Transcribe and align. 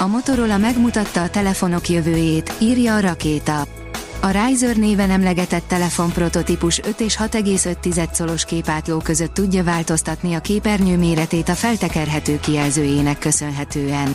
A 0.00 0.06
Motorola 0.06 0.56
megmutatta 0.56 1.22
a 1.22 1.30
telefonok 1.30 1.88
jövőjét, 1.88 2.52
írja 2.58 2.94
a 2.94 3.00
rakéta. 3.00 3.66
A 4.20 4.30
Riser 4.30 4.76
néven 4.76 5.10
emlegetett 5.10 5.68
telefon 5.68 6.12
prototípus 6.12 6.80
5 6.84 7.00
és 7.00 7.16
6,5 7.16 8.12
szolos 8.12 8.44
képátló 8.44 8.98
között 8.98 9.34
tudja 9.34 9.64
változtatni 9.64 10.34
a 10.34 10.40
képernyő 10.40 10.96
méretét 10.96 11.48
a 11.48 11.54
feltekerhető 11.54 12.40
kijelzőjének 12.40 13.18
köszönhetően. 13.18 14.14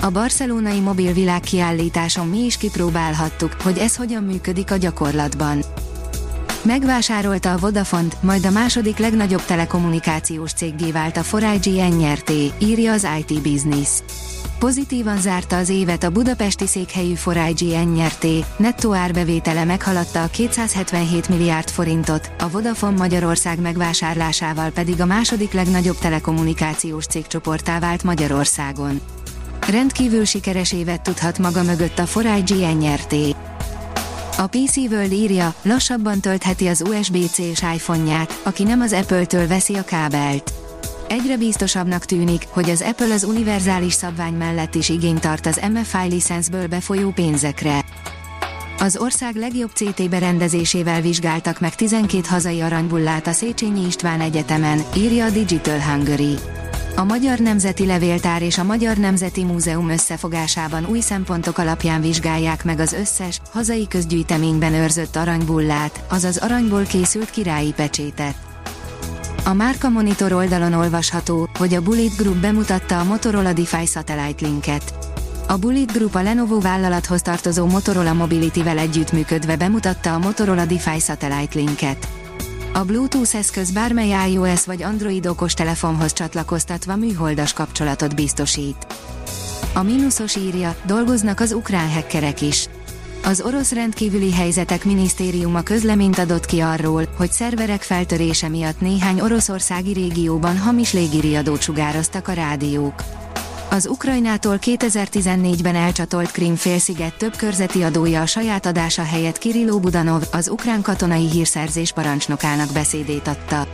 A 0.00 0.10
barcelonai 0.10 0.80
mobilvilág 0.80 1.40
kiállításon 1.40 2.28
mi 2.28 2.44
is 2.44 2.56
kipróbálhattuk, 2.56 3.56
hogy 3.62 3.78
ez 3.78 3.96
hogyan 3.96 4.22
működik 4.22 4.70
a 4.70 4.76
gyakorlatban. 4.76 5.64
Megvásárolta 6.62 7.52
a 7.52 7.58
Vodafont, 7.58 8.22
majd 8.22 8.46
a 8.46 8.50
második 8.50 8.98
legnagyobb 8.98 9.44
telekommunikációs 9.44 10.52
céggé 10.52 10.90
vált 10.90 11.16
a 11.16 11.38
4 11.38 11.96
NRT, 11.98 12.32
írja 12.58 12.92
az 12.92 13.06
IT 13.18 13.42
Business. 13.42 13.88
Pozitívan 14.58 15.20
zárta 15.20 15.56
az 15.56 15.68
évet 15.68 16.02
a 16.02 16.10
budapesti 16.10 16.66
székhelyű 16.66 17.14
4 17.24 17.78
NRT, 17.94 18.26
nettó 18.58 18.92
árbevétele 18.94 19.64
meghaladta 19.64 20.22
a 20.22 20.26
277 20.26 21.28
milliárd 21.28 21.68
forintot, 21.70 22.30
a 22.38 22.50
Vodafone 22.50 22.96
Magyarország 22.96 23.60
megvásárlásával 23.60 24.70
pedig 24.70 25.00
a 25.00 25.06
második 25.06 25.52
legnagyobb 25.52 25.98
telekommunikációs 25.98 27.06
cégcsoportá 27.06 27.78
vált 27.78 28.02
Magyarországon. 28.02 29.00
Rendkívül 29.68 30.24
sikeres 30.24 30.72
évet 30.72 31.02
tudhat 31.02 31.38
maga 31.38 31.62
mögött 31.62 31.98
a 31.98 32.20
4 32.22 32.76
NRT. 32.78 33.14
A 34.38 34.46
PC 34.46 34.76
World 34.76 35.12
írja, 35.12 35.54
lassabban 35.62 36.20
töltheti 36.20 36.66
az 36.66 36.82
USB-C 36.82 37.38
és 37.38 37.62
iPhone-ját, 37.74 38.40
aki 38.42 38.62
nem 38.62 38.80
az 38.80 38.92
Apple-től 38.92 39.46
veszi 39.46 39.74
a 39.74 39.84
kábelt. 39.84 40.67
Egyre 41.08 41.36
biztosabbnak 41.36 42.04
tűnik, 42.04 42.46
hogy 42.48 42.70
az 42.70 42.82
Apple 42.82 43.14
az 43.14 43.24
univerzális 43.24 43.92
szabvány 43.92 44.34
mellett 44.34 44.74
is 44.74 44.88
igényt 44.88 45.20
tart 45.20 45.46
az 45.46 45.60
MFI 45.72 46.08
licenszből 46.08 46.66
befolyó 46.66 47.10
pénzekre. 47.10 47.84
Az 48.78 48.96
ország 48.96 49.34
legjobb 49.34 49.70
CT 49.74 50.08
berendezésével 50.10 51.00
vizsgáltak 51.00 51.60
meg 51.60 51.74
12 51.74 52.22
hazai 52.28 52.60
aranybullát 52.60 53.26
a 53.26 53.32
Széchenyi 53.32 53.86
István 53.86 54.20
Egyetemen, 54.20 54.82
írja 54.96 55.24
a 55.24 55.30
Digital 55.30 55.80
Hungary. 55.80 56.34
A 56.96 57.04
Magyar 57.04 57.38
Nemzeti 57.38 57.86
Levéltár 57.86 58.42
és 58.42 58.58
a 58.58 58.64
Magyar 58.64 58.96
Nemzeti 58.96 59.44
Múzeum 59.44 59.88
összefogásában 59.88 60.86
új 60.86 61.00
szempontok 61.00 61.58
alapján 61.58 62.00
vizsgálják 62.00 62.64
meg 62.64 62.78
az 62.78 62.92
összes, 62.92 63.40
hazai 63.50 63.88
közgyűjteményben 63.88 64.74
őrzött 64.74 65.16
aranybullát, 65.16 66.04
azaz 66.08 66.36
aranyból 66.36 66.82
készült 66.82 67.30
királyi 67.30 67.72
pecsétet. 67.72 68.47
A 69.48 69.52
Márka 69.52 69.88
Monitor 69.88 70.32
oldalon 70.32 70.72
olvasható, 70.72 71.48
hogy 71.58 71.74
a 71.74 71.82
Bullet 71.82 72.16
Group 72.16 72.36
bemutatta 72.36 73.00
a 73.00 73.04
Motorola 73.04 73.52
DeFi 73.52 73.86
Satellite 73.86 74.46
linket. 74.46 74.94
A 75.46 75.56
Bullet 75.56 75.92
Group 75.92 76.14
a 76.14 76.22
Lenovo 76.22 76.60
vállalathoz 76.60 77.22
tartozó 77.22 77.66
Motorola 77.66 78.12
Mobility-vel 78.12 78.78
együttműködve 78.78 79.56
bemutatta 79.56 80.14
a 80.14 80.18
Motorola 80.18 80.64
DeFi 80.64 81.00
Satellite 81.00 81.58
linket. 81.58 82.08
A 82.72 82.84
Bluetooth 82.84 83.36
eszköz 83.36 83.70
bármely 83.70 84.30
iOS 84.30 84.64
vagy 84.64 84.82
Android 84.82 85.26
okostelefonhoz 85.26 86.12
csatlakoztatva 86.12 86.96
műholdas 86.96 87.52
kapcsolatot 87.52 88.14
biztosít. 88.14 88.86
A 89.74 89.82
mínuszos 89.82 90.36
írja, 90.36 90.76
dolgoznak 90.86 91.40
az 91.40 91.52
ukrán 91.52 91.90
hekkerek 91.90 92.40
is. 92.40 92.68
Az 93.24 93.40
orosz 93.40 93.72
rendkívüli 93.72 94.32
helyzetek 94.32 94.84
minisztériuma 94.84 95.62
közleményt 95.62 96.18
adott 96.18 96.46
ki 96.46 96.60
arról, 96.60 97.04
hogy 97.16 97.30
szerverek 97.30 97.82
feltörése 97.82 98.48
miatt 98.48 98.80
néhány 98.80 99.20
oroszországi 99.20 99.92
régióban 99.92 100.58
hamis 100.58 100.92
légiriadót 100.92 101.62
sugároztak 101.62 102.28
a 102.28 102.32
rádiók. 102.32 103.02
Az 103.70 103.86
Ukrajnától 103.86 104.58
2014-ben 104.60 105.74
elcsatolt 105.74 106.30
Krim 106.30 106.54
félsziget 106.54 107.14
több 107.14 107.36
körzeti 107.36 107.82
adója 107.82 108.20
a 108.20 108.26
saját 108.26 108.66
adása 108.66 109.02
helyett 109.02 109.38
Kirilló 109.38 109.78
Budanov, 109.78 110.22
az 110.32 110.48
ukrán 110.48 110.82
katonai 110.82 111.30
hírszerzés 111.30 111.92
parancsnokának 111.92 112.72
beszédét 112.72 113.28
adta. 113.28 113.66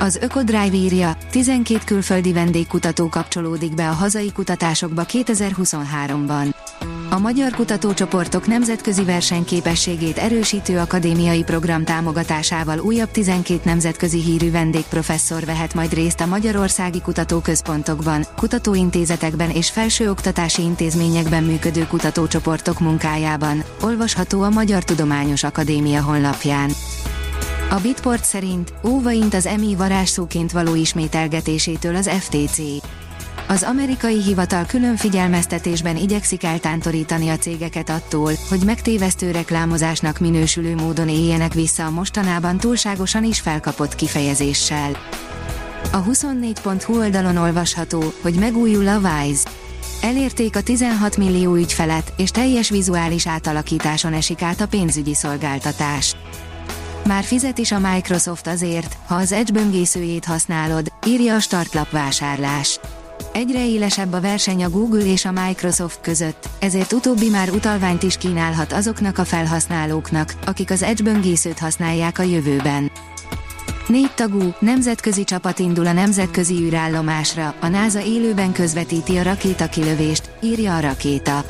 Az 0.00 0.16
Ökodrive 0.16 0.76
írja, 0.76 1.16
12 1.30 1.80
külföldi 1.84 2.32
vendégkutató 2.32 3.08
kapcsolódik 3.08 3.74
be 3.74 3.88
a 3.88 3.92
hazai 3.92 4.32
kutatásokba 4.32 5.04
2023-ban. 5.08 6.55
A 7.16 7.18
magyar 7.18 7.52
kutatócsoportok 7.52 8.46
nemzetközi 8.46 9.04
versenyképességét 9.04 10.18
erősítő 10.18 10.78
akadémiai 10.78 11.42
program 11.42 11.84
támogatásával 11.84 12.78
újabb 12.78 13.10
12 13.10 13.60
nemzetközi 13.64 14.20
hírű 14.20 14.50
vendégprofesszor 14.50 15.44
vehet 15.44 15.74
majd 15.74 15.92
részt 15.92 16.20
a 16.20 16.26
magyarországi 16.26 17.00
kutatóközpontokban, 17.00 18.26
kutatóintézetekben 18.36 19.50
és 19.50 19.70
felsőoktatási 19.70 20.62
intézményekben 20.62 21.42
működő 21.42 21.86
kutatócsoportok 21.86 22.80
munkájában, 22.80 23.64
olvasható 23.82 24.42
a 24.42 24.50
Magyar 24.50 24.84
Tudományos 24.84 25.42
Akadémia 25.42 26.02
honlapján. 26.02 26.70
A 27.70 27.80
Bitport 27.82 28.24
szerint 28.24 28.72
óvaint 28.84 29.34
az 29.34 29.46
EMI 29.46 29.74
varázsszóként 29.74 30.52
való 30.52 30.74
ismételgetésétől 30.74 31.96
az 31.96 32.08
FTC. 32.08 32.60
Az 33.48 33.62
amerikai 33.62 34.22
hivatal 34.22 34.64
külön 34.64 34.96
figyelmeztetésben 34.96 35.96
igyekszik 35.96 36.44
eltántorítani 36.44 37.28
a 37.28 37.36
cégeket 37.36 37.88
attól, 37.88 38.32
hogy 38.48 38.60
megtévesztő 38.64 39.30
reklámozásnak 39.30 40.18
minősülő 40.18 40.74
módon 40.74 41.08
éljenek 41.08 41.52
vissza 41.52 41.84
a 41.84 41.90
mostanában 41.90 42.58
túlságosan 42.58 43.24
is 43.24 43.40
felkapott 43.40 43.94
kifejezéssel. 43.94 44.90
A 45.92 46.04
24.hu 46.04 46.98
oldalon 46.98 47.36
olvasható, 47.36 48.12
hogy 48.22 48.34
megújul 48.34 48.88
a 48.88 48.98
Wise. 48.98 49.50
Elérték 50.02 50.56
a 50.56 50.62
16 50.62 51.16
millió 51.16 51.54
ügyfelet, 51.54 52.12
és 52.16 52.30
teljes 52.30 52.68
vizuális 52.68 53.26
átalakításon 53.26 54.12
esik 54.12 54.42
át 54.42 54.60
a 54.60 54.66
pénzügyi 54.66 55.14
szolgáltatás. 55.14 56.16
Már 57.04 57.24
fizet 57.24 57.58
is 57.58 57.72
a 57.72 57.78
Microsoft 57.78 58.46
azért, 58.46 58.96
ha 59.06 59.14
az 59.14 59.32
Edge 59.32 59.52
böngészőjét 59.52 60.24
használod, 60.24 60.92
írja 61.06 61.34
a 61.34 61.40
startlap 61.40 61.90
vásárlás. 61.90 62.80
Egyre 63.36 63.66
élesebb 63.66 64.12
a 64.12 64.20
verseny 64.20 64.64
a 64.64 64.70
Google 64.70 65.04
és 65.04 65.24
a 65.24 65.32
Microsoft 65.32 66.00
között, 66.00 66.48
ezért 66.58 66.92
utóbbi 66.92 67.28
már 67.28 67.50
utalványt 67.50 68.02
is 68.02 68.16
kínálhat 68.16 68.72
azoknak 68.72 69.18
a 69.18 69.24
felhasználóknak, 69.24 70.34
akik 70.46 70.70
az 70.70 70.82
Edge 70.82 71.02
böngészőt 71.02 71.58
használják 71.58 72.18
a 72.18 72.22
jövőben. 72.22 72.90
Négy 73.86 74.10
tagú, 74.14 74.54
nemzetközi 74.58 75.24
csapat 75.24 75.58
indul 75.58 75.86
a 75.86 75.92
nemzetközi 75.92 76.54
űrállomásra, 76.54 77.54
a 77.60 77.66
NASA 77.66 78.04
élőben 78.04 78.52
közvetíti 78.52 79.16
a 79.16 79.22
rakétakilövést, 79.22 80.30
írja 80.42 80.76
a 80.76 80.80
rakéta. 80.80 81.44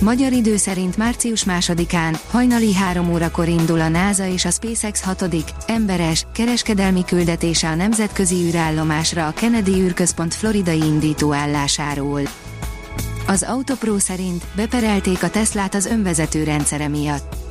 Magyar 0.00 0.32
idő 0.32 0.56
szerint 0.56 0.96
március 0.96 1.44
másodikán, 1.44 2.16
hajnali 2.30 2.74
3 2.74 3.12
órakor 3.12 3.48
indul 3.48 3.80
a 3.80 3.88
NASA 3.88 4.26
és 4.26 4.44
a 4.44 4.50
SpaceX 4.50 5.02
6. 5.02 5.24
emberes, 5.66 6.26
kereskedelmi 6.34 7.04
küldetése 7.04 7.68
a 7.68 7.74
nemzetközi 7.74 8.34
űrállomásra 8.34 9.26
a 9.26 9.32
Kennedy 9.32 9.80
űrközpont 9.80 10.34
floridai 10.34 10.82
indítóállásáról. 10.82 12.20
Az 13.26 13.42
Autopro 13.42 13.98
szerint 13.98 14.44
beperelték 14.56 15.22
a 15.22 15.30
Teslát 15.30 15.74
az 15.74 15.86
önvezető 15.86 16.44
rendszere 16.44 16.88
miatt. 16.88 17.43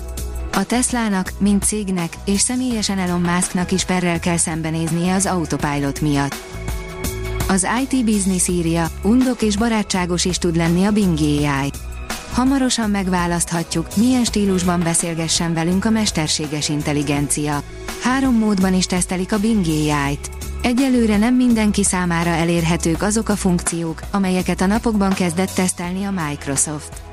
A 0.55 0.63
Teslának, 0.63 1.31
mint 1.37 1.63
cégnek, 1.63 2.13
és 2.25 2.39
személyesen 2.39 2.99
Elon 2.99 3.21
Musknak 3.21 3.71
is 3.71 3.85
perrel 3.85 4.19
kell 4.19 4.37
szembenéznie 4.37 5.13
az 5.13 5.25
autopilot 5.25 6.01
miatt. 6.01 6.35
Az 7.47 7.67
IT 7.81 8.05
Business 8.05 8.47
írja, 8.47 8.87
undok 9.03 9.41
és 9.41 9.57
barátságos 9.57 10.25
is 10.25 10.37
tud 10.37 10.55
lenni 10.55 10.85
a 10.85 10.91
Bing 10.91 11.19
AI. 11.19 11.71
Hamarosan 12.31 12.89
megválaszthatjuk, 12.89 13.87
milyen 13.95 14.23
stílusban 14.23 14.79
beszélgessen 14.79 15.53
velünk 15.53 15.85
a 15.85 15.89
mesterséges 15.89 16.69
intelligencia. 16.69 17.63
Három 18.01 18.37
módban 18.37 18.73
is 18.73 18.85
tesztelik 18.85 19.33
a 19.33 19.39
Bing 19.39 19.65
AI-t. 19.65 20.29
Egyelőre 20.61 21.17
nem 21.17 21.35
mindenki 21.35 21.83
számára 21.83 22.29
elérhetők 22.29 23.01
azok 23.01 23.29
a 23.29 23.35
funkciók, 23.35 24.01
amelyeket 24.11 24.61
a 24.61 24.65
napokban 24.65 25.13
kezdett 25.13 25.51
tesztelni 25.51 26.03
a 26.03 26.11
Microsoft. 26.27 27.12